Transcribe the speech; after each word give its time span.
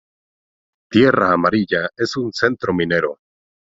Tierra 0.91 1.31
Amarilla 1.31 1.83
es 1.95 2.17
un 2.17 2.33
centro 2.33 2.73
minero. 2.73 3.13